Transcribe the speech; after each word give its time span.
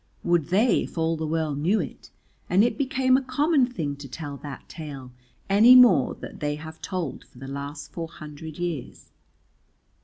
Would 0.23 0.47
they 0.47 0.81
if 0.81 0.97
all 0.97 1.15
the 1.15 1.27
world 1.27 1.59
knew 1.59 1.79
it 1.79 2.09
and 2.49 2.63
it 2.63 2.75
became 2.75 3.17
a 3.17 3.21
common 3.21 3.67
thing 3.67 3.95
to 3.97 4.07
tell 4.07 4.35
that 4.37 4.67
tale 4.67 5.11
any 5.47 5.75
more 5.75 6.15
that 6.15 6.39
they 6.39 6.55
have 6.55 6.81
told 6.81 7.23
for 7.25 7.37
the 7.37 7.47
last 7.47 7.91
four 7.91 8.07
hundred 8.07 8.57
years? 8.57 9.11